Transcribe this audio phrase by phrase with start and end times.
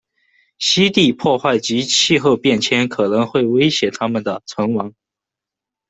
[0.59, 4.95] 栖地破坏及气候变迁可能会威胁他们的存亡。